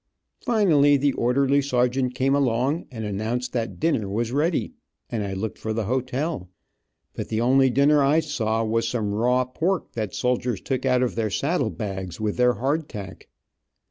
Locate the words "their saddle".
11.13-11.69